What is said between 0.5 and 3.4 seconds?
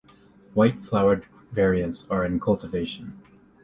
White-flowered variants are in cultivation.